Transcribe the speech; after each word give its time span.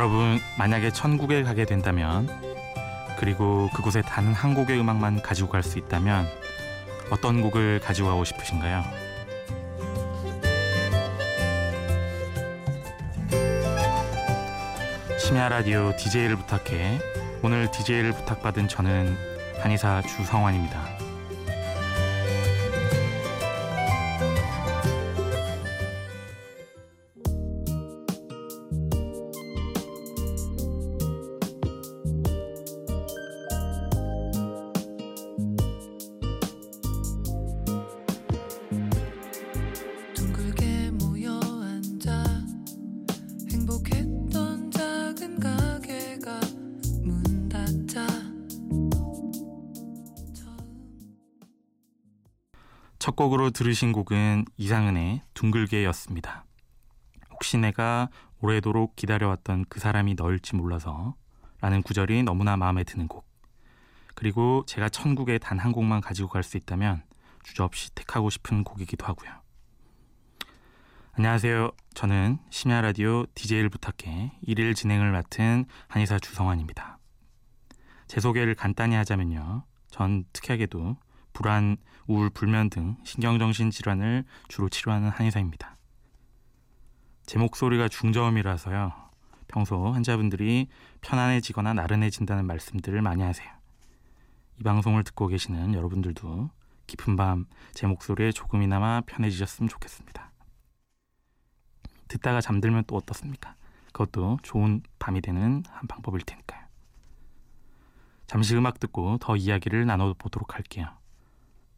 여러분 0.00 0.40
만약에 0.56 0.92
천국에 0.92 1.42
가게 1.42 1.66
된다면 1.66 2.26
그리고 3.18 3.68
그곳에 3.74 4.00
단 4.00 4.32
한 4.32 4.54
곡의 4.54 4.80
음악만 4.80 5.20
가지고 5.20 5.50
갈 5.50 5.62
수 5.62 5.76
있다면 5.78 6.26
어떤 7.10 7.42
곡을 7.42 7.80
가지고 7.80 8.08
가고 8.08 8.24
싶으신가요? 8.24 8.82
심야 15.18 15.50
라디오 15.50 15.94
DJ를 15.96 16.36
부탁해 16.36 16.98
오늘 17.42 17.70
DJ를 17.70 18.12
부탁받은 18.12 18.68
저는 18.68 19.16
한의사 19.60 20.00
주성환입니다. 20.02 20.99
첫 53.20 53.24
곡으로 53.24 53.50
들으신 53.50 53.92
곡은 53.92 54.46
이상은의 54.56 55.20
둥글게였습니다. 55.34 56.46
혹시 57.30 57.58
내가 57.58 58.08
오래도록 58.40 58.96
기다려왔던 58.96 59.66
그 59.68 59.78
사람이 59.78 60.14
너일지 60.14 60.56
몰라서 60.56 61.14
라는 61.60 61.82
구절이 61.82 62.22
너무나 62.22 62.56
마음에 62.56 62.82
드는 62.82 63.08
곡. 63.08 63.28
그리고 64.14 64.64
제가 64.66 64.88
천국에 64.88 65.36
단 65.36 65.58
한 65.58 65.70
곡만 65.72 66.00
가지고 66.00 66.30
갈 66.30 66.42
수 66.42 66.56
있다면 66.56 67.02
주저없이 67.42 67.94
택하고 67.94 68.30
싶은 68.30 68.64
곡이기도 68.64 69.04
하고요. 69.04 69.30
안녕하세요. 71.12 71.72
저는 71.92 72.38
심야 72.48 72.80
라디오 72.80 73.26
DJ를 73.34 73.68
부탁해 73.68 74.32
일일 74.40 74.72
진행을 74.72 75.12
맡은 75.12 75.66
한의사 75.88 76.18
주성환입니다. 76.20 76.98
제 78.08 78.18
소개를 78.18 78.54
간단히 78.54 78.94
하자면요. 78.94 79.64
전 79.90 80.24
특이하게도 80.32 80.96
불안, 81.40 81.78
우울, 82.06 82.28
불면 82.28 82.68
등 82.68 82.98
신경정신 83.02 83.70
질환을 83.70 84.24
주로 84.48 84.68
치료하는 84.68 85.08
한의사입니다. 85.08 85.78
제 87.24 87.38
목소리가 87.38 87.88
중저음이라서요. 87.88 88.92
평소 89.48 89.90
환자분들이 89.90 90.68
편안해지거나 91.00 91.72
나른해진다는 91.72 92.44
말씀들을 92.44 93.00
많이 93.00 93.22
하세요. 93.22 93.50
이 94.58 94.62
방송을 94.62 95.02
듣고 95.02 95.28
계시는 95.28 95.72
여러분들도 95.72 96.50
깊은 96.86 97.16
밤 97.16 97.46
제 97.72 97.86
목소리에 97.86 98.32
조금이나마 98.32 99.00
편해지셨으면 99.06 99.70
좋겠습니다. 99.70 100.32
듣다가 102.08 102.42
잠들면 102.42 102.84
또 102.86 102.96
어떻습니까? 102.96 103.54
그것도 103.94 104.40
좋은 104.42 104.82
밤이 104.98 105.22
되는 105.22 105.62
한 105.70 105.86
방법일 105.88 106.20
테니까요. 106.20 106.66
잠시 108.26 108.54
음악 108.56 108.78
듣고 108.78 109.16
더 109.18 109.36
이야기를 109.36 109.86
나눠보도록 109.86 110.54
할게요. 110.56 110.99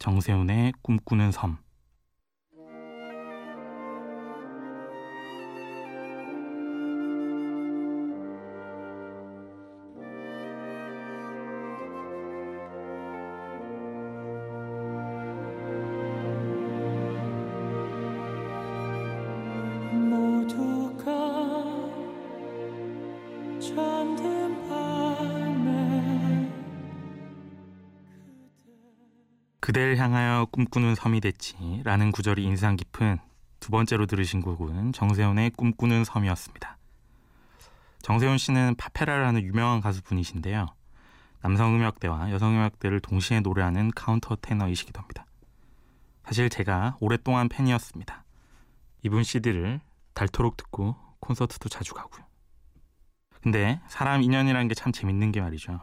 정세훈의 0.03 0.73
꿈꾸는 0.81 1.31
섬 1.31 1.62
그댈 29.73 29.97
향하여 29.97 30.45
꿈꾸는 30.51 30.93
섬이 30.93 31.19
됐지라는 31.19 32.11
구절이 32.11 32.43
인상 32.43 32.75
깊은 32.75 33.17
두 33.59 33.71
번째로 33.71 34.05
들으신 34.05 34.39
곡은 34.39 34.93
정세훈의 34.93 35.49
꿈꾸는 35.49 36.03
섬이었습니다. 36.03 36.77
정세훈 38.03 38.37
씨는 38.37 38.75
파페라라는 38.77 39.41
유명한 39.41 39.81
가수분이신데요. 39.81 40.67
남성 41.41 41.73
음역대와 41.73 42.29
여성 42.29 42.53
음역대를 42.53 42.99
동시에 42.99 43.39
노래하는 43.39 43.89
카운터 43.95 44.35
테너이시기도 44.35 45.01
합니다. 45.01 45.25
사실 46.23 46.51
제가 46.51 46.97
오랫동안 46.99 47.49
팬이었습니다. 47.49 48.25
이분 49.01 49.23
CD를 49.23 49.81
닳도록 50.13 50.55
듣고 50.55 50.95
콘서트도 51.19 51.69
자주 51.69 51.95
가고요. 51.95 52.23
근데 53.41 53.81
사람 53.87 54.21
인연이라는 54.21 54.67
게 54.67 54.75
참 54.75 54.91
재밌는 54.91 55.31
게 55.31 55.41
말이죠. 55.41 55.79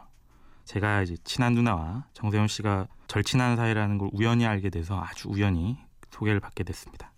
제가 0.71 1.01
이제 1.01 1.17
친한 1.25 1.53
누나와 1.53 2.05
정세훈 2.13 2.47
씨가 2.47 2.87
절친한 3.07 3.57
사이라는 3.57 3.97
걸 3.97 4.09
우연히 4.13 4.45
알게 4.45 4.69
돼서 4.69 5.01
아주 5.03 5.27
우연히 5.27 5.77
소개를 6.11 6.39
받게 6.39 6.63
됐습니다. 6.63 7.11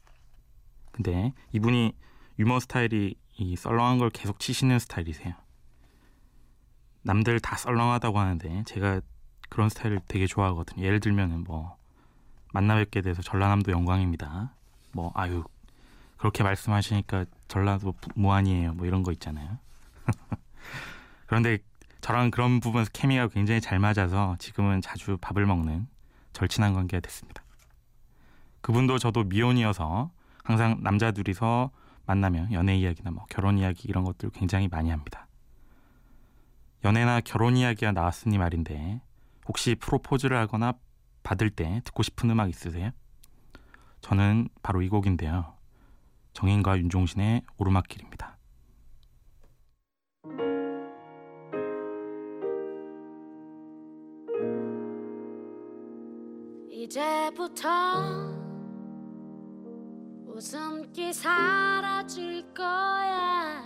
근데 0.91 1.33
이분이 1.51 1.93
유머 2.39 2.59
스타일이 2.59 3.13
이 3.37 3.55
썰렁한 3.55 3.99
걸 3.99 4.09
계속 4.09 4.39
치시는 4.39 4.79
스타일이세요. 4.79 5.35
남들 7.03 7.39
다 7.39 7.55
썰렁하다고 7.55 8.17
하는데 8.17 8.63
제가 8.65 9.01
그런 9.49 9.69
스타일을 9.69 9.99
되게 10.07 10.25
좋아하거든요. 10.25 10.83
예를 10.83 10.99
들면은 10.99 11.43
뭐 11.43 11.77
만나 12.53 12.73
뵙게 12.73 13.01
돼서 13.01 13.21
전라남도 13.21 13.71
영광입니다. 13.71 14.51
뭐 14.93 15.11
아유 15.13 15.43
그렇게 16.17 16.41
말씀하시니까 16.41 17.25
전라도 17.47 17.93
무한이에요. 18.15 18.73
뭐 18.73 18.87
이런 18.87 19.03
거 19.03 19.11
있잖아요. 19.11 19.59
그런데 21.27 21.59
저랑 22.03 22.31
그런 22.31 22.59
부분에서 22.59 22.89
케미가 22.91 23.29
굉장히 23.29 23.61
잘 23.61 23.79
맞아서 23.79 24.35
지금은 24.37 24.81
자주 24.81 25.17
밥을 25.21 25.45
먹는 25.45 25.87
절친한 26.33 26.73
관계가 26.73 26.99
됐습니다. 26.99 27.45
그분도 28.59 28.97
저도 28.97 29.23
미혼이어서 29.23 30.11
항상 30.43 30.79
남자 30.83 31.11
둘이서 31.11 31.71
만나면 32.05 32.51
연애 32.51 32.75
이야기나 32.75 33.11
뭐 33.11 33.25
결혼 33.29 33.57
이야기 33.57 33.87
이런 33.87 34.03
것들 34.03 34.31
굉장히 34.31 34.67
많이 34.67 34.89
합니다. 34.89 35.27
연애나 36.83 37.21
결혼 37.21 37.55
이야기가 37.55 37.93
나왔으니 37.93 38.37
말인데 38.37 38.99
혹시 39.47 39.75
프로포즈를 39.75 40.35
하거나 40.35 40.73
받을 41.23 41.49
때 41.49 41.79
듣고 41.85 42.03
싶은 42.03 42.29
음악 42.29 42.49
있으세요? 42.49 42.91
저는 44.01 44.49
바로 44.61 44.81
이 44.81 44.89
곡인데요. 44.89 45.53
정인과 46.33 46.79
윤종신의 46.79 47.43
오르막길입니다. 47.55 48.32
이제부터 56.83 57.69
웃음기 60.27 61.13
사라질 61.13 62.53
거야. 62.53 63.63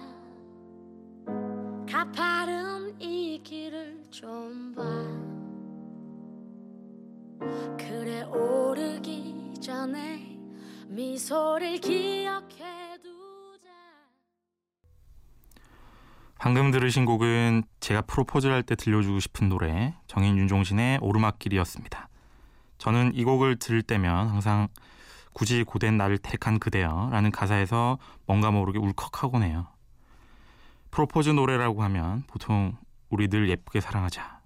가파른 1.90 3.02
이 3.02 3.42
길을 3.44 4.04
좀 4.12 4.72
봐. 4.76 4.84
그래 7.76 8.22
오르기 8.22 9.56
전에 9.64 10.38
미소를 10.88 11.80
기억해 11.80 13.00
두자. 13.02 13.72
방금 16.38 16.70
들으신 16.70 17.06
곡은 17.06 17.64
제가 17.80 18.02
프로포즈를 18.04 18.54
할 18.54 18.62
때 18.62 18.76
들려주고 18.76 19.20
싶은 19.22 19.50
노래 19.50 19.96
정인 20.06 20.38
윤종신의 20.38 21.00
오르막길이었습니다. 21.02 22.07
저는 22.88 23.16
이 23.16 23.26
곡을 23.26 23.58
들을 23.58 23.82
때면 23.82 24.30
항상 24.30 24.70
굳이 25.34 25.66
고된 25.66 25.98
나를 25.98 26.18
택한 26.18 26.58
그대여 26.58 27.10
라는 27.12 27.32
가사에서 27.32 27.98
뭔가 28.26 28.50
모르게 28.50 28.80
울컥하곤 28.80 29.44
해요. 29.44 29.68
프로포즈 30.92 31.32
노래라고 31.32 31.84
하면 31.84 32.24
보통 32.28 32.78
우리 33.10 33.28
늘 33.28 33.50
예쁘게 33.50 33.82
사랑하자. 33.82 34.40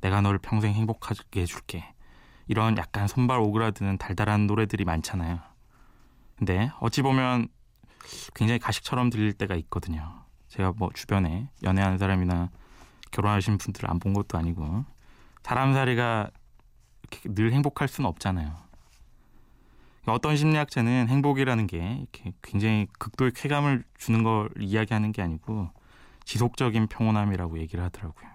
내가 0.00 0.20
너를 0.20 0.38
평생 0.38 0.74
행복하게 0.74 1.40
해줄게. 1.40 1.92
이런 2.46 2.78
약간 2.78 3.08
손발 3.08 3.40
오그라드는 3.40 3.98
달달한 3.98 4.46
노래들이 4.46 4.84
많잖아요. 4.84 5.40
근데 6.38 6.70
어찌 6.78 7.02
보면 7.02 7.48
굉장히 8.36 8.60
가식처럼 8.60 9.10
들릴 9.10 9.32
때가 9.32 9.56
있거든요. 9.56 10.22
제가 10.46 10.72
뭐 10.76 10.90
주변에 10.94 11.50
연애하는 11.64 11.98
사람이나 11.98 12.48
결혼하신 13.10 13.58
분들을 13.58 13.90
안본 13.90 14.12
것도 14.12 14.38
아니고 14.38 14.84
사람살이가 15.42 16.30
늘 17.24 17.52
행복할 17.52 17.88
수는 17.88 18.08
없잖아요. 18.08 18.66
어떤 20.06 20.36
심리학자는 20.36 21.08
행복이라는 21.08 21.66
게 21.66 21.98
이렇게 22.00 22.32
굉장히 22.42 22.86
극도의 22.98 23.32
쾌감을 23.32 23.82
주는 23.98 24.22
걸 24.22 24.50
이야기하는 24.58 25.12
게 25.12 25.22
아니고 25.22 25.70
지속적인 26.24 26.86
평온함이라고 26.86 27.58
얘기를 27.58 27.82
하더라고요. 27.84 28.28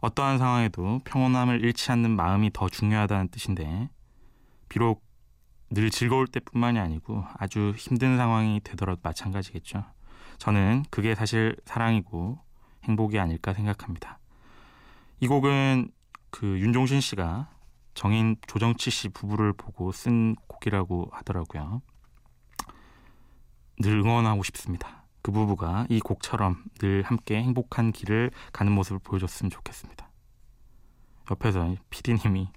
어떠한 0.00 0.38
상황에도 0.38 1.00
평온함을 1.04 1.64
잃지 1.64 1.90
않는 1.92 2.10
마음이 2.10 2.50
더 2.52 2.68
중요하다는 2.68 3.28
뜻인데 3.28 3.88
비록 4.68 5.04
늘 5.70 5.90
즐거울 5.90 6.26
때뿐만이 6.26 6.78
아니고 6.78 7.24
아주 7.34 7.72
힘든 7.76 8.16
상황이 8.16 8.60
되더라도 8.62 9.00
마찬가지겠죠. 9.02 9.84
저는 10.38 10.84
그게 10.90 11.14
사실 11.14 11.56
사랑이고 11.64 12.38
행복이 12.84 13.18
아닐까 13.18 13.54
생각합니다. 13.54 14.18
이 15.20 15.28
곡은 15.28 15.90
그 16.32 16.58
윤종신 16.58 17.00
씨가 17.00 17.50
정인 17.94 18.36
조정치 18.46 18.90
씨 18.90 19.10
부부를 19.10 19.52
보고 19.52 19.92
쓴 19.92 20.34
곡이라고 20.48 21.10
하더라고요. 21.12 21.82
늘 23.78 23.98
응원하고 24.00 24.42
싶습니다. 24.44 25.04
그 25.20 25.30
부부가 25.30 25.86
이 25.90 26.00
곡처럼 26.00 26.64
늘 26.80 27.02
함께 27.02 27.36
행복한 27.36 27.92
길을 27.92 28.30
가는 28.52 28.72
모습을 28.72 28.98
보여줬으면 28.98 29.50
좋겠습니다. 29.50 30.10
옆에서 31.30 31.76
피디님이 31.90 32.48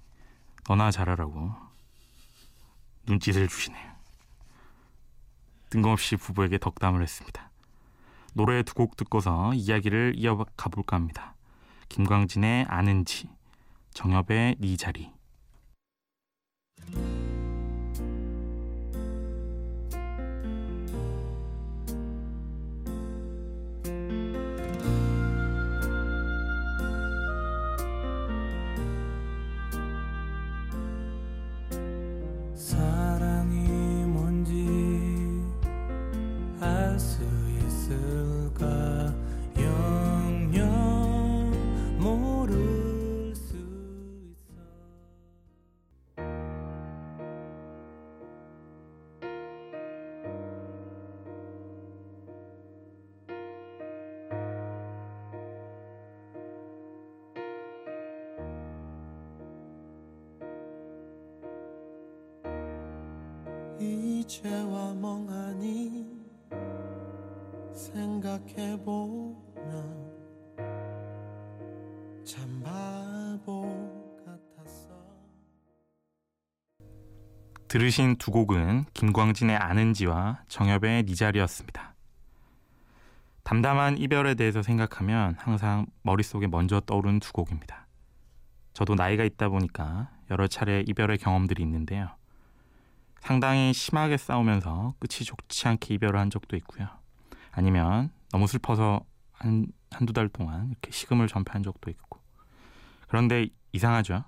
너나 0.67 0.89
잘하라고 0.89 1.51
눈짓을 3.07 3.47
주시네요. 3.47 3.93
뜬금없이 5.69 6.15
부부에게 6.15 6.57
덕담을 6.59 7.03
했습니다. 7.03 7.51
노래 8.33 8.63
두 8.63 8.73
곡 8.73 8.95
듣고서 8.95 9.53
이야기를 9.53 10.13
이어가 10.15 10.45
볼까 10.69 10.95
합니다. 10.95 11.35
김광진의 11.89 12.65
아는지, 12.67 13.29
정엽의 13.95 14.57
네 14.59 14.75
자리. 14.75 15.14
이제와 64.45 64.93
멍하니 64.93 66.21
생각해보면 67.73 69.25
참 72.23 72.61
바보 72.63 74.15
같았어 74.23 74.91
들으신 77.67 78.17
두 78.17 78.29
곡은 78.29 78.85
김광진의 78.93 79.57
아는지와 79.57 80.43
정엽의 80.47 81.05
니 81.05 81.15
자리였습니다. 81.15 81.95
담담한 83.41 83.97
이별에 83.97 84.35
대해서 84.35 84.61
생각하면 84.61 85.35
항상 85.39 85.87
머릿속에 86.03 86.45
먼저 86.45 86.79
떠오르는 86.81 87.19
두 87.19 87.33
곡입니다. 87.33 87.87
저도 88.73 88.93
나이가 88.93 89.23
있다 89.23 89.49
보니까 89.49 90.11
여러 90.29 90.47
차례 90.47 90.83
이별의 90.87 91.17
경험들이 91.17 91.63
있는데요. 91.63 92.11
상당히 93.25 93.73
심하게 93.73 94.17
싸우면서 94.17 94.93
끝이 94.99 95.25
좋지 95.25 95.67
않게 95.67 95.95
이별을 95.95 96.19
한 96.19 96.29
적도 96.29 96.55
있고요. 96.57 96.87
아니면 97.51 98.11
너무 98.31 98.45
슬퍼서 98.45 99.03
한, 99.31 99.65
한두 99.89 100.13
달 100.13 100.29
동안 100.29 100.69
이렇게 100.69 100.91
식음을 100.91 101.27
전폐한 101.27 101.63
적도 101.63 101.89
있고. 101.89 102.21
그런데 103.07 103.47
이상하죠. 103.71 104.23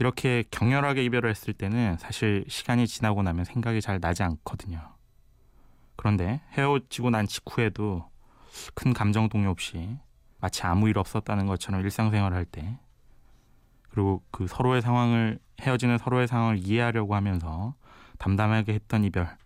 이렇게 0.00 0.42
격렬하게 0.50 1.04
이별을 1.04 1.30
했을 1.30 1.54
때는 1.54 1.96
사실 1.98 2.44
시간이 2.48 2.88
지나고 2.88 3.22
나면 3.22 3.44
생각이 3.44 3.80
잘 3.80 4.00
나지 4.00 4.24
않거든요. 4.24 4.80
그런데 5.94 6.40
헤어지고 6.54 7.10
난 7.10 7.28
직후에도 7.28 8.10
큰 8.74 8.92
감정 8.92 9.28
동요 9.28 9.50
없이 9.50 9.96
마치 10.40 10.64
아무 10.64 10.88
일 10.88 10.98
없었다는 10.98 11.46
것처럼 11.46 11.82
일상생활을 11.82 12.36
할 12.36 12.44
때, 12.44 12.80
그리고 13.90 14.24
그 14.32 14.48
서로의 14.48 14.82
상황을, 14.82 15.38
헤어지는 15.60 15.98
서로의 15.98 16.26
상황을 16.26 16.58
이해하려고 16.58 17.14
하면서 17.14 17.74
담담하게 18.18 18.74
했던 18.74 19.04
이별 19.04 19.36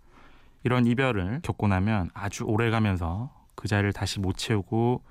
이런 0.64 0.86
이별을 0.86 1.40
겪고 1.42 1.68
나면 1.68 2.10
아주 2.14 2.44
오래 2.44 2.70
가면서 2.70 3.32
그 3.54 3.68
자리를 3.68 3.92
다시 3.92 4.20
못 4.20 4.36
채우고 4.36 5.02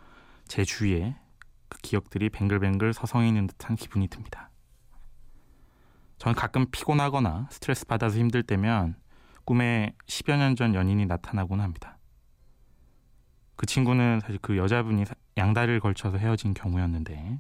제 0.47 0.63
주위에 0.63 1.15
그 1.69 1.77
기억들이 1.81 2.29
뱅글뱅글 2.29 2.93
서성이는 2.93 3.47
듯한 3.47 3.75
기분이 3.75 4.07
듭니다. 4.07 4.49
저는 6.17 6.35
가끔 6.35 6.65
피곤하거나 6.69 7.47
스트레스 7.49 7.85
받아서 7.85 8.17
힘들 8.19 8.43
때면 8.43 8.95
꿈에 9.45 9.95
10여 10.07 10.37
년 10.37 10.55
전 10.55 10.75
연인이 10.75 11.05
나타나곤 11.05 11.61
합니다. 11.61 11.97
그 13.55 13.65
친구는 13.65 14.19
사실 14.21 14.39
그 14.41 14.57
여자분이 14.57 15.05
양다리를 15.37 15.79
걸쳐서 15.79 16.17
헤어진 16.17 16.53
경우였는데 16.53 17.39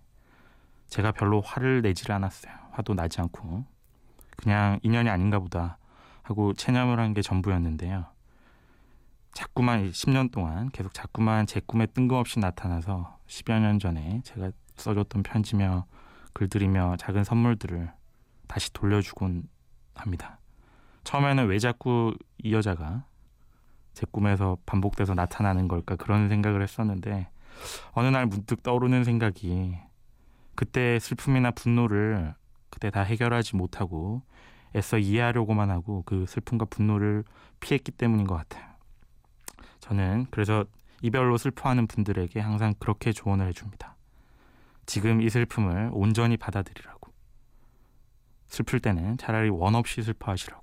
제가 0.87 1.11
별로 1.11 1.41
화를 1.41 1.81
내질 1.81 2.11
않았어요. 2.11 2.53
화도 2.71 2.93
나지 2.93 3.21
않고 3.21 3.65
그냥 4.37 4.79
인연이 4.83 5.09
아닌가 5.09 5.39
보다 5.39 5.77
하고 6.23 6.53
체념을 6.53 6.99
한 6.99 7.13
게 7.13 7.21
전부였는데요. 7.21 8.05
자꾸만 9.33 9.91
10년 9.91 10.31
동안 10.31 10.69
계속 10.71 10.93
자꾸만 10.93 11.45
제 11.45 11.61
꿈에 11.65 11.85
뜬금없이 11.85 12.39
나타나서 12.39 13.17
10여 13.27 13.59
년 13.59 13.79
전에 13.79 14.21
제가 14.23 14.51
써줬던 14.75 15.23
편지며 15.23 15.85
글들이며 16.33 16.97
작은 16.97 17.23
선물들을 17.23 17.91
다시 18.47 18.73
돌려주곤 18.73 19.43
합니다. 19.95 20.39
처음에는 21.03 21.47
왜 21.47 21.59
자꾸 21.59 22.13
이 22.37 22.53
여자가 22.53 23.05
제 23.93 24.05
꿈에서 24.11 24.57
반복돼서 24.65 25.13
나타나는 25.13 25.67
걸까 25.67 25.95
그런 25.95 26.29
생각을 26.29 26.61
했었는데 26.61 27.29
어느 27.91 28.07
날 28.07 28.25
문득 28.25 28.63
떠오르는 28.63 29.03
생각이 29.03 29.77
그때 30.55 30.99
슬픔이나 30.99 31.51
분노를 31.51 32.33
그때 32.69 32.89
다 32.89 33.01
해결하지 33.01 33.55
못하고 33.55 34.21
애써 34.75 34.97
이해하려고만 34.97 35.69
하고 35.69 36.03
그 36.05 36.25
슬픔과 36.27 36.65
분노를 36.65 37.23
피했기 37.59 37.91
때문인 37.91 38.25
것 38.27 38.35
같아요. 38.35 38.69
저는 39.79 40.27
그래서 40.31 40.65
이별로 41.01 41.37
슬퍼하는 41.37 41.87
분들에게 41.87 42.39
항상 42.39 42.73
그렇게 42.79 43.11
조언을 43.11 43.47
해줍니다. 43.47 43.95
지금 44.85 45.21
이 45.21 45.29
슬픔을 45.29 45.89
온전히 45.93 46.37
받아들이라고. 46.37 47.11
슬플 48.47 48.79
때는 48.79 49.17
차라리 49.17 49.49
원 49.49 49.75
없이 49.75 50.01
슬퍼하시라고. 50.01 50.61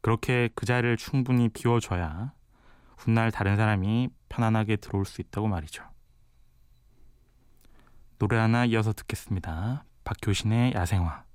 그렇게 0.00 0.48
그 0.54 0.66
자리를 0.66 0.96
충분히 0.98 1.48
비워줘야 1.48 2.32
훗날 2.96 3.30
다른 3.30 3.56
사람이 3.56 4.08
편안하게 4.28 4.76
들어올 4.76 5.04
수 5.04 5.20
있다고 5.20 5.48
말이죠. 5.48 5.84
노래 8.18 8.38
하나 8.38 8.64
이어서 8.64 8.92
듣겠습니다. 8.92 9.84
박효신의 10.04 10.74
야생화. 10.74 11.25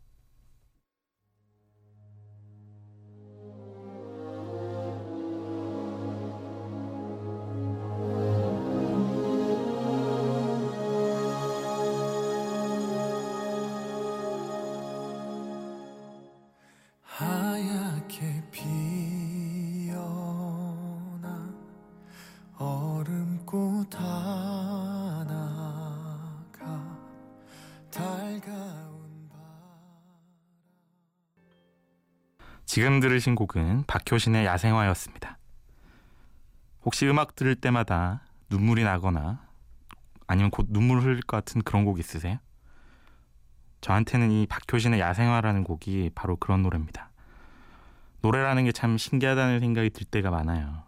지금 32.74 33.01
들으신 33.01 33.36
곡은 33.36 33.84
박효신의 33.86 34.46
야생화였습니다. 34.46 35.38
혹시 36.86 37.06
음악 37.06 37.36
들을 37.36 37.54
때마다 37.54 38.22
눈물이 38.50 38.86
나거나 38.86 39.46
아니면 40.25 40.51
곧 40.51 40.68
눈물 40.70 41.01
흘릴 41.01 41.20
것 41.20 41.36
같은 41.36 41.63
그런 41.63 41.84
곡 41.84 42.00
있으세요? 42.00 42.38
저한테는 43.82 44.32
이 44.32 44.48
박효신의 44.48 45.01
야생화라는 45.01 45.66
곡이 45.66 46.12
바로 46.16 46.38
그런 46.38 46.62
노래입니다. 46.62 47.12
노래라는 48.22 48.63
게 48.63 48.72
참 48.72 48.98
신기하다는 48.98 49.60
생각이 49.60 49.90
들 49.90 50.06
때가 50.06 50.32
많아요. 50.32 50.84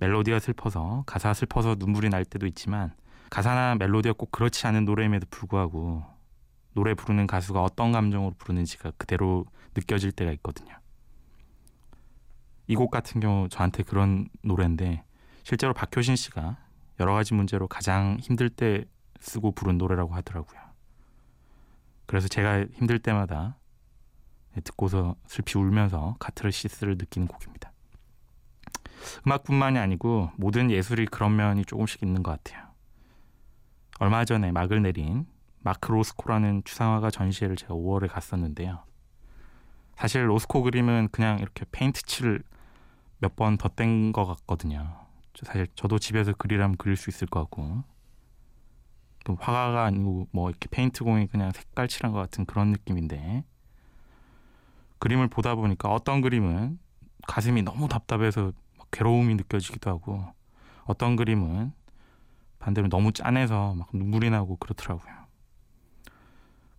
멜로디가 0.00 0.40
슬퍼서 0.40 1.04
가사 1.06 1.34
슬퍼서 1.34 1.76
눈물이 1.78 2.08
날 2.08 2.24
때도 2.24 2.48
있지만 2.48 2.92
가사나 3.30 3.76
멜로디가 3.76 4.14
꼭 4.18 4.32
그렇지 4.32 4.66
않은 4.66 4.84
노래임에도 4.84 5.28
불구하고 5.30 6.02
노래 6.72 6.94
부르는 6.94 7.28
가수가 7.28 7.62
어떤 7.62 7.92
감정으로 7.92 8.34
부르는지가 8.38 8.90
그대로 8.98 9.46
느껴질 9.76 10.10
때가 10.10 10.32
있거든요. 10.32 10.74
이 12.68 12.74
곡 12.74 12.90
같은 12.90 13.20
경우 13.20 13.48
저한테 13.48 13.82
그런 13.82 14.28
노래인데 14.42 15.04
실제로 15.44 15.72
박효신 15.72 16.16
씨가 16.16 16.56
여러 17.00 17.12
가지 17.14 17.34
문제로 17.34 17.68
가장 17.68 18.16
힘들 18.20 18.48
때 18.50 18.84
쓰고 19.20 19.52
부른 19.52 19.78
노래라고 19.78 20.14
하더라고요. 20.14 20.60
그래서 22.06 22.28
제가 22.28 22.64
힘들 22.74 22.98
때마다 22.98 23.58
듣고서 24.64 25.16
슬피 25.26 25.58
울면서 25.58 26.16
카트르시스를 26.18 26.96
느끼는 26.98 27.28
곡입니다. 27.28 27.72
음악뿐만이 29.26 29.78
아니고 29.78 30.30
모든 30.36 30.70
예술이 30.70 31.06
그런 31.06 31.36
면이 31.36 31.64
조금씩 31.64 32.02
있는 32.02 32.22
것 32.22 32.30
같아요. 32.32 32.66
얼마 33.98 34.24
전에 34.24 34.52
막을 34.52 34.82
내린 34.82 35.26
마크 35.60 35.90
로스코라는 35.90 36.62
추상화가 36.64 37.10
전시회를 37.10 37.56
제가 37.56 37.74
5월에 37.74 38.08
갔었는데요. 38.08 38.84
사실 39.96 40.28
로스코 40.28 40.62
그림은 40.62 41.08
그냥 41.10 41.38
이렇게 41.38 41.64
페인트 41.72 42.02
칠을 42.02 42.42
몇번 43.18 43.58
덧댄 43.58 44.12
것 44.12 44.26
같거든요. 44.26 45.06
사실 45.42 45.66
저도 45.74 45.98
집에서 45.98 46.32
그리라면 46.32 46.76
그릴 46.76 46.96
수 46.96 47.10
있을 47.10 47.26
것 47.26 47.40
같고 47.40 47.82
화가가 49.34 49.84
아니고 49.84 50.28
뭐 50.30 50.50
이렇게 50.50 50.68
페인트 50.70 51.02
공이 51.02 51.26
그냥 51.26 51.50
색깔 51.52 51.88
칠한 51.88 52.12
것 52.12 52.18
같은 52.18 52.46
그런 52.46 52.70
느낌인데 52.70 53.44
그림을 54.98 55.28
보다 55.28 55.54
보니까 55.54 55.92
어떤 55.92 56.20
그림은 56.20 56.78
가슴이 57.26 57.62
너무 57.62 57.88
답답해서 57.88 58.52
괴로움이 58.92 59.34
느껴지기도 59.34 59.90
하고 59.90 60.24
어떤 60.84 61.16
그림은 61.16 61.72
반대로 62.58 62.88
너무 62.88 63.12
짠해서 63.12 63.74
막 63.74 63.88
눈물이 63.92 64.30
나고 64.30 64.56
그렇더라고요. 64.56 65.14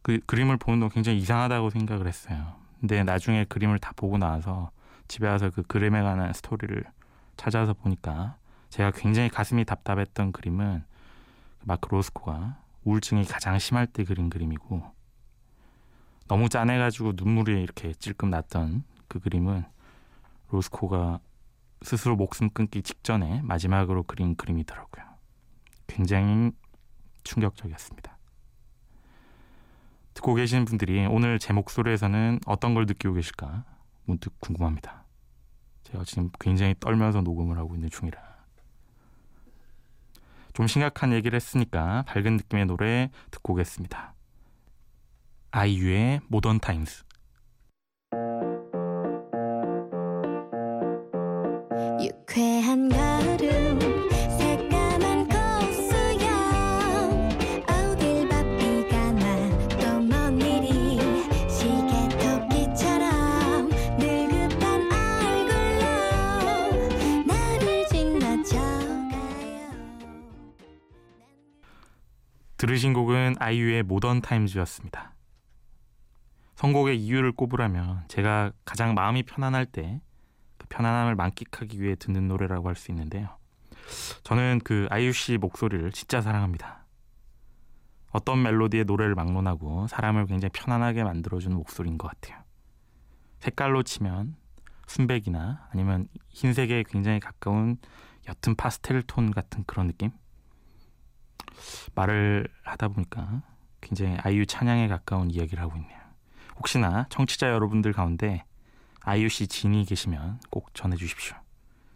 그 0.01 0.19
그림을 0.25 0.57
보는 0.57 0.79
동 0.79 0.89
굉장히 0.89 1.17
이상하다고 1.19 1.69
생각을 1.69 2.07
했어요. 2.07 2.55
근데 2.79 3.03
나중에 3.03 3.43
그림을 3.45 3.79
다 3.79 3.91
보고 3.95 4.17
나서 4.17 4.71
집에 5.07 5.27
와서 5.27 5.49
그 5.49 5.63
그림에 5.63 6.01
관한 6.01 6.33
스토리를 6.33 6.83
찾아서 7.35 7.73
보니까 7.73 8.37
제가 8.69 8.91
굉장히 8.91 9.29
가슴이 9.29 9.65
답답했던 9.65 10.31
그림은 10.31 10.83
마크 11.63 11.89
로스코가 11.89 12.61
우울증이 12.83 13.25
가장 13.25 13.59
심할 13.59 13.87
때 13.87 14.03
그린 14.03 14.29
그림이고 14.29 14.83
너무 16.27 16.49
짠해가지고 16.49 17.13
눈물이 17.15 17.61
이렇게 17.61 17.93
찔끔 17.93 18.29
났던 18.29 18.83
그 19.07 19.19
그림은 19.19 19.63
로스코가 20.49 21.19
스스로 21.81 22.15
목숨 22.15 22.49
끊기 22.49 22.81
직전에 22.81 23.41
마지막으로 23.43 24.03
그린 24.03 24.35
그림이더라고요. 24.35 25.05
굉장히 25.85 26.51
충격적이었습니다. 27.23 28.17
듣고 30.13 30.33
계신 30.33 30.65
분들이 30.65 31.05
오늘 31.05 31.37
제 31.39 31.53
목소리에서는 31.53 32.39
어떤 32.45 32.73
걸 32.73 32.85
느끼고 32.85 33.13
계실까 33.13 33.63
문득 34.07 34.39
궁금합니다. 34.39 35.05
제가 35.83 36.03
지금 36.03 36.31
굉장히 36.39 36.73
떨면서 36.79 37.21
녹음을 37.21 37.57
하고 37.57 37.75
있는 37.75 37.89
중이라. 37.89 38.19
좀 40.53 40.65
심각한 40.65 41.13
얘기를 41.13 41.35
했으니까 41.35 42.03
밝은 42.07 42.37
느낌의 42.37 42.65
노래 42.65 43.11
듣고 43.29 43.53
오겠습니다. 43.53 44.15
아이유의 45.51 46.21
모던 46.27 46.59
타임스. 46.59 47.06
들으신 72.57 72.93
곡은 72.93 73.35
아이유의 73.39 73.83
모던 73.83 74.21
타임즈였습니다. 74.21 75.13
선곡의 76.55 76.99
이유를 76.99 77.33
꼽으라면 77.33 78.05
제가 78.07 78.51
가장 78.65 78.95
마음이 78.95 79.23
편안할 79.23 79.67
때 79.67 80.01
편안함을 80.69 81.15
만끽하기 81.15 81.81
위해 81.81 81.95
듣는 81.95 82.27
노래라고 82.27 82.67
할 82.67 82.75
수 82.75 82.91
있는데요. 82.91 83.37
저는 84.23 84.59
그 84.63 84.87
아이유 84.89 85.13
씨 85.13 85.37
목소리를 85.37 85.91
진짜 85.91 86.19
사랑합니다. 86.19 86.85
어떤 88.11 88.41
멜로디의 88.41 88.85
노래를 88.85 89.15
막론하고 89.15 89.87
사람을 89.87 90.25
굉장히 90.25 90.49
편안하게 90.53 91.03
만들어주는 91.03 91.55
목소리인 91.55 91.97
것 91.97 92.07
같아요. 92.07 92.43
색깔로 93.39 93.83
치면 93.83 94.35
순백이나 94.87 95.67
아니면 95.71 96.07
흰색에 96.29 96.83
굉장히 96.87 97.19
가까운 97.19 97.77
옅은 98.25 98.55
파스텔 98.55 99.03
톤 99.03 99.31
같은 99.31 99.63
그런 99.67 99.87
느낌? 99.87 100.11
말을 101.95 102.47
하다 102.63 102.89
보니까 102.89 103.41
굉장히 103.81 104.17
아이유 104.23 104.45
찬양에 104.45 104.87
가까운 104.87 105.31
이야기를 105.31 105.61
하고 105.61 105.77
있네요. 105.77 105.99
혹시나 106.57 107.05
청취자 107.09 107.49
여러분들 107.51 107.93
가운데 107.93 108.43
아이유 109.01 109.29
씨 109.29 109.47
진이 109.47 109.85
계시면 109.85 110.39
꼭 110.49 110.73
전해 110.73 110.95
주십시오. 110.95 111.35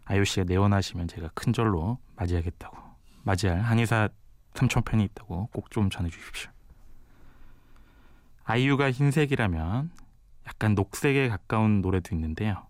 아이유 0.06 0.26
씨가 0.26 0.46
내원하시면 0.46 1.08
제가 1.08 1.30
큰 1.34 1.54
절로 1.54 1.98
맞이하겠다고 2.16 2.78
맞이할 3.24 3.62
한의사 3.62 4.10
삼촌편이 4.54 5.04
있다고 5.06 5.48
꼭 5.54 5.70
좀 5.70 5.90
전해 5.90 6.10
주십시오. 6.10 6.52
아이유가 8.44 8.92
흰색이라면 8.92 9.92
약간 10.48 10.76
녹색에 10.76 11.30
가까운 11.30 11.82
노래도 11.82 12.14
있는데요. 12.16 12.68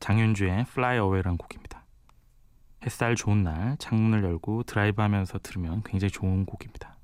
장윤주의 0.00 0.60
Fly 0.70 0.96
Away라는 0.96 1.38
곡입니다. 1.38 1.83
햇살 2.84 3.14
좋은 3.14 3.42
날 3.42 3.76
창문을 3.78 4.24
열고 4.24 4.64
드라이브 4.64 5.00
하면서 5.00 5.38
들으면 5.38 5.82
굉장히 5.84 6.10
좋은 6.10 6.44
곡입니다. 6.44 6.96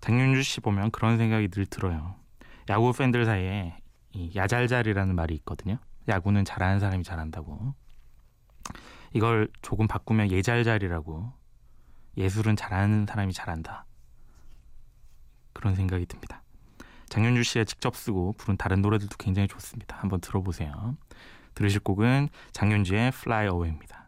장윤주 0.00 0.42
씨 0.42 0.60
보면 0.60 0.90
그런 0.90 1.18
생각이 1.18 1.48
늘 1.48 1.66
들어요. 1.66 2.14
야구 2.68 2.92
팬들 2.92 3.24
사이에 3.24 3.76
이 4.12 4.32
야잘잘이라는 4.34 5.14
말이 5.14 5.34
있거든요. 5.36 5.78
야구는 6.08 6.44
잘하는 6.44 6.80
사람이 6.80 7.04
잘한다고. 7.04 7.74
이걸 9.12 9.48
조금 9.62 9.86
바꾸면 9.86 10.30
예잘잘이라고. 10.30 11.32
예술은 12.16 12.56
잘하는 12.56 13.06
사람이 13.06 13.32
잘한다. 13.32 13.86
그런 15.52 15.74
생각이 15.74 16.06
듭니다. 16.06 16.42
장윤주 17.08 17.42
씨가 17.42 17.64
직접 17.64 17.96
쓰고 17.96 18.34
부른 18.38 18.56
다른 18.56 18.82
노래들도 18.82 19.16
굉장히 19.18 19.48
좋습니다. 19.48 19.96
한번 19.96 20.20
들어보세요. 20.20 20.96
들으실 21.54 21.80
곡은 21.80 22.28
장윤주의 22.52 23.08
Fly 23.08 23.46
Away입니다. 23.46 23.99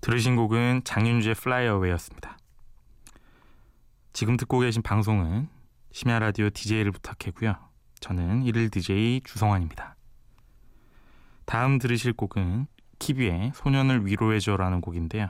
들으신 0.00 0.36
곡은 0.36 0.82
장윤주의 0.84 1.34
Away였습니다. 1.44 2.38
지금 4.12 4.36
듣고 4.36 4.60
계신 4.60 4.82
방송은 4.82 5.48
심야 5.90 6.20
라디오 6.20 6.48
DJ를 6.50 6.92
부탁해고요. 6.92 7.56
저는 7.98 8.44
1일 8.44 8.70
DJ 8.70 9.22
주성환입니다. 9.24 9.96
다음 11.44 11.78
들으실 11.78 12.12
곡은 12.12 12.68
키비의 13.00 13.52
소년을 13.56 14.06
위로해줘라는 14.06 14.80
곡인데요. 14.80 15.28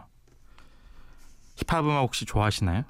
힙합 1.57 1.87
음악 1.87 2.01
혹시 2.03 2.27
좋아하시나요? 2.27 2.85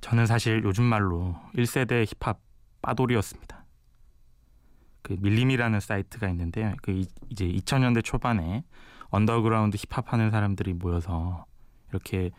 저는 0.00 0.24
사실 0.24 0.62
요즘 0.64 0.84
말로 0.84 1.36
1세대 1.54 2.06
힙합 2.06 2.40
빠돌이었습니다. 2.80 3.61
그 5.02 5.16
밀림이라는 5.20 5.80
사이트가 5.80 6.28
있는데요. 6.30 6.74
그 6.82 7.04
이제 7.28 7.46
2000년대 7.46 8.04
초반에 8.04 8.64
언더그라운드 9.10 9.76
힙합 9.76 10.12
하는 10.12 10.30
사람들이 10.30 10.72
모여서 10.74 11.44
이렇게 11.90 12.30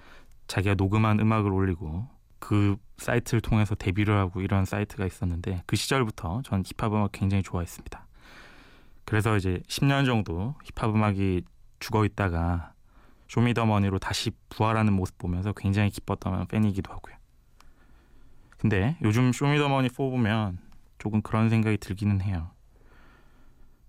자기가 0.48 0.75
녹음한 0.75 1.20
음악을 1.20 1.51
올리고 1.51 2.08
그 2.39 2.75
사이트를 2.98 3.41
통해서 3.41 3.75
데뷔를 3.75 4.17
하고 4.17 4.41
이런 4.41 4.65
사이트가 4.65 5.05
있었는데 5.05 5.63
그 5.65 5.75
시절부터 5.75 6.41
전 6.43 6.63
힙합 6.65 6.93
음악 6.93 7.12
굉장히 7.12 7.43
좋아했습니다. 7.43 8.08
그래서 9.05 9.38
이제 9.38 9.62
10년 9.67 10.05
정도 10.05 10.55
힙합 10.63 10.93
음악이 10.93 11.43
죽어 11.79 12.05
있다가 12.05 12.74
쇼미더머니로 13.27 14.00
다시 14.00 14.32
부활하는 14.50 14.93
모습 14.93 15.17
보면서 15.17 15.53
굉장히 15.53 15.89
기뻤던 15.89 16.48
팬이기도 16.48 16.91
하고요. 16.91 17.15
근데 18.58 18.98
요즘 19.01 19.32
쇼미더머니 19.34 19.89
4 19.89 19.96
보면 19.96 20.60
조금 20.98 21.22
그런 21.22 21.50
생각이 21.50 21.77
들기는 21.77 22.22
해요. 22.22 22.51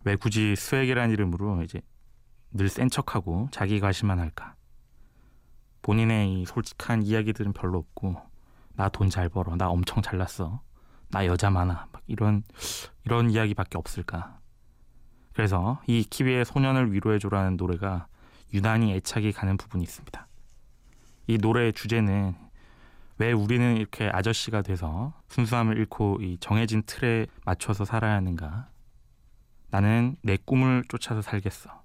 왜 0.04 0.16
굳이 0.16 0.54
스웩이라는 0.56 1.12
이름으로 1.12 1.62
이제 1.62 1.80
늘 2.52 2.68
센 2.68 2.88
척하고 2.88 3.48
자기 3.50 3.80
과시만 3.80 4.18
할까? 4.18 4.54
본인의 5.82 6.40
이 6.42 6.44
솔직한 6.46 7.02
이야기들은 7.02 7.52
별로 7.52 7.78
없고 7.78 8.16
나 8.76 8.88
돈 8.88 9.08
잘 9.10 9.28
벌어, 9.28 9.56
나 9.56 9.68
엄청 9.68 10.02
잘났어, 10.02 10.60
나 11.10 11.26
여자 11.26 11.50
많아, 11.50 11.88
막 11.92 12.02
이런 12.06 12.42
이런 13.04 13.30
이야기밖에 13.30 13.78
없을까? 13.78 14.40
그래서 15.32 15.80
이 15.86 16.04
키위의 16.04 16.44
소년을 16.44 16.92
위로해줘라는 16.92 17.56
노래가 17.56 18.06
유난히 18.52 18.92
애착이 18.94 19.32
가는 19.32 19.56
부분이 19.56 19.82
있습니다. 19.82 20.26
이 21.26 21.38
노래의 21.38 21.72
주제는 21.72 22.34
왜 23.18 23.32
우리는 23.32 23.76
이렇게 23.76 24.08
아저씨가 24.12 24.62
돼서 24.62 25.12
순수함을 25.28 25.76
잃고 25.78 26.18
이 26.20 26.36
정해진 26.40 26.82
틀에 26.86 27.26
맞춰서 27.44 27.84
살아야 27.84 28.14
하는가? 28.14 28.68
나는 29.74 30.14
내 30.22 30.36
꿈을 30.36 30.84
쫓아서 30.88 31.20
살겠어. 31.20 31.82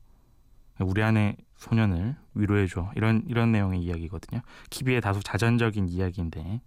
우리 0.80 1.02
안에 1.02 1.36
소년을 1.58 2.16
위로해 2.36 2.68
줘. 2.68 2.92
이런 2.96 3.24
이런 3.28 3.52
내용의 3.52 3.82
이야기거든요. 3.82 4.42
키비의 4.70 5.02
다소 5.02 5.22
자전적인 5.24 5.90
이야기인데 5.90 6.62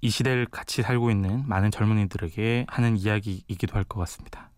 이 0.00 0.08
시대를 0.08 0.46
같이 0.46 0.80
살고 0.80 1.10
있는 1.10 1.46
많은 1.46 1.70
젊은이들에게 1.70 2.64
하는 2.66 2.96
이야기이기도 2.96 3.74
할 3.76 3.84
것 3.84 4.00
같습니다. 4.00 4.50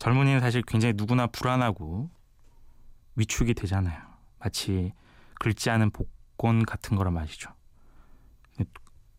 젊은이는 0.00 0.40
사실 0.40 0.62
굉장히 0.66 0.94
누구나 0.96 1.28
불안하고 1.28 2.10
위축이 3.14 3.54
되잖아요. 3.54 4.02
마치 4.40 4.92
긁지 5.38 5.70
않은 5.70 5.92
복권 5.92 6.66
같은 6.66 6.96
거란 6.96 7.14
말이죠. 7.14 7.52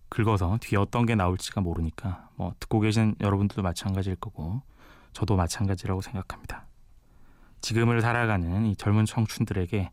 긁어서 0.10 0.58
뒤에 0.62 0.78
어떤 0.78 1.06
게 1.06 1.16
나올지가 1.16 1.62
모르니까 1.62 2.30
뭐 2.36 2.54
듣고 2.60 2.80
계신 2.80 3.16
여러분들도 3.22 3.62
마찬가지일 3.62 4.18
거고 4.18 4.62
저도 5.14 5.36
마찬가지라고 5.36 6.02
생각합니다. 6.02 6.68
지금을 7.62 8.02
살아가는 8.02 8.66
이 8.66 8.76
젊은 8.76 9.06
청춘들에게 9.06 9.92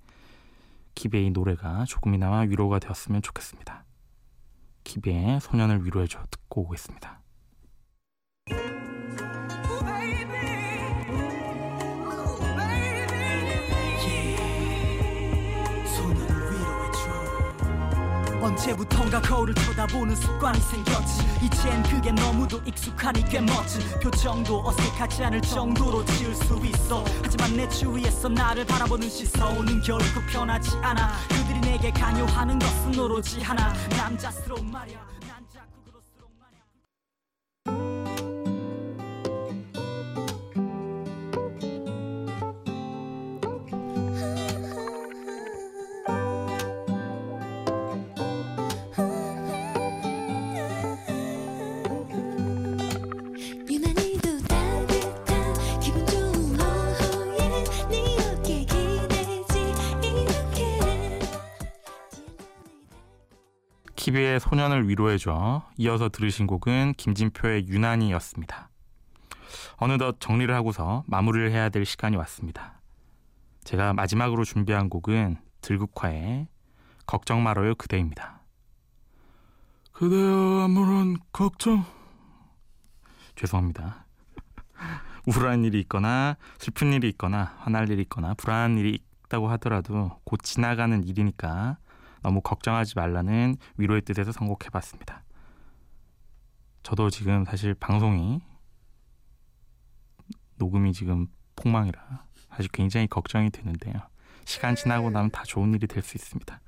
기베의 0.94 1.30
노래가 1.30 1.84
조금이나마 1.86 2.40
위로가 2.40 2.78
되었으면 2.78 3.22
좋겠습니다. 3.22 3.84
기베의 4.84 5.40
소년을 5.40 5.86
위로해줘 5.86 6.20
듣고 6.30 6.62
오겠습니다. 6.62 7.21
언제부턴가 18.42 19.20
거울을 19.22 19.54
쳐다보는 19.54 20.16
습관이 20.16 20.58
생겼지. 20.60 21.22
이젠 21.42 21.82
그게 21.84 22.10
너무도 22.12 22.60
익숙하니 22.66 23.24
꽤 23.24 23.40
멋진 23.40 23.80
표정도 24.00 24.66
어색하지 24.66 25.24
않을 25.24 25.40
정도로 25.42 26.04
지을 26.04 26.34
수 26.34 26.60
있어. 26.64 27.04
하지만 27.22 27.56
내 27.56 27.68
주위에서 27.68 28.28
나를 28.28 28.66
바라보는 28.66 29.08
시선은 29.08 29.80
결국 29.82 30.26
변하지 30.30 30.76
않아. 30.82 31.12
그들이 31.28 31.60
내게 31.60 31.90
강요하는 31.90 32.58
것은 32.58 32.98
오로지 32.98 33.40
하나. 33.40 33.72
남자스러운 33.90 34.70
말이야 34.70 35.21
키비의 64.12 64.40
소년을 64.40 64.88
위로해줘 64.88 65.62
이어서 65.78 66.10
들으신 66.10 66.46
곡은 66.46 66.94
김진표의 66.98 67.66
유난히였습니다. 67.68 68.68
어느덧 69.76 70.20
정리를 70.20 70.54
하고서 70.54 71.02
마무리를 71.06 71.50
해야 71.50 71.70
될 71.70 71.86
시간이 71.86 72.16
왔습니다. 72.16 72.80
제가 73.64 73.94
마지막으로 73.94 74.44
준비한 74.44 74.90
곡은 74.90 75.38
들국화의 75.62 76.46
걱정 77.06 77.42
말아요 77.42 77.74
그대입니다. 77.74 78.42
그대여 79.92 80.64
아무런 80.64 81.16
걱정 81.32 81.84
죄송합니다. 83.34 84.04
우울한 85.26 85.64
일이 85.64 85.80
있거나 85.80 86.36
슬픈 86.58 86.92
일이 86.92 87.08
있거나 87.10 87.54
화날 87.60 87.88
일이 87.88 88.02
있거나 88.02 88.34
불안한 88.34 88.76
일이 88.76 88.98
있다고 89.26 89.48
하더라도 89.52 90.18
곧 90.24 90.42
지나가는 90.42 91.02
일이니까 91.02 91.78
너무 92.22 92.40
걱정하지 92.40 92.94
말라는 92.96 93.56
위로의 93.76 94.02
뜻에서 94.02 94.32
선곡해봤습니다. 94.32 95.22
저도 96.82 97.10
지금 97.10 97.44
사실 97.44 97.74
방송이 97.74 98.40
녹음이 100.56 100.92
지금 100.92 101.26
폭망이라 101.56 102.24
사실 102.50 102.70
굉장히 102.72 103.06
걱정이 103.06 103.50
되는데요. 103.50 103.94
시간 104.44 104.74
지나고 104.74 105.10
나면 105.10 105.30
다 105.30 105.42
좋은 105.44 105.72
일이 105.74 105.86
될 105.86 106.02
수 106.02 106.16
있습니다. 106.16 106.60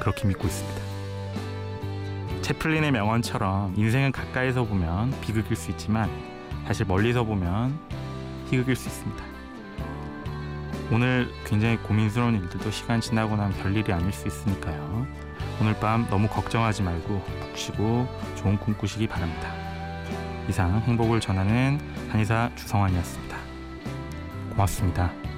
그렇게 0.00 0.26
믿고 0.28 0.46
있습니다. 0.46 2.42
채플린의 2.42 2.92
명언처럼 2.92 3.74
인생은 3.76 4.12
가까이서 4.12 4.64
보면 4.64 5.18
비극일 5.20 5.56
수 5.56 5.70
있지만 5.72 6.10
사실 6.66 6.86
멀리서 6.86 7.24
보면 7.24 7.78
희극일 8.50 8.76
수 8.76 8.88
있습니다. 8.88 9.29
오늘 10.92 11.30
굉장히 11.44 11.76
고민스러운 11.76 12.34
일들도 12.34 12.70
시간 12.72 13.00
지나고 13.00 13.36
나면 13.36 13.56
별일이 13.58 13.92
아닐 13.92 14.12
수 14.12 14.26
있으니까요. 14.26 15.06
오늘 15.60 15.74
밤 15.78 16.08
너무 16.10 16.26
걱정하지 16.28 16.82
말고 16.82 17.22
푹 17.22 17.56
쉬고 17.56 18.08
좋은 18.36 18.58
꿈 18.58 18.74
꾸시기 18.76 19.06
바랍니다. 19.06 19.52
이상 20.48 20.80
행복을 20.80 21.20
전하는 21.20 21.78
한의사 22.10 22.50
주성환이었습니다. 22.56 23.36
고맙습니다. 24.50 25.29